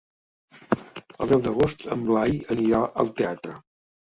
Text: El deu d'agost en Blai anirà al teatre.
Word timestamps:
El 1.01 1.29
deu 1.31 1.43
d'agost 1.43 1.85
en 1.97 2.07
Blai 2.09 2.35
anirà 2.57 2.81
al 3.05 3.13
teatre. 3.23 3.55